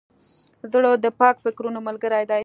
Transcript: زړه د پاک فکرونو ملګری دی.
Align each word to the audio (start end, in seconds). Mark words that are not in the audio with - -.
زړه 0.71 0.91
د 1.03 1.05
پاک 1.19 1.35
فکرونو 1.45 1.79
ملګری 1.87 2.23
دی. 2.31 2.39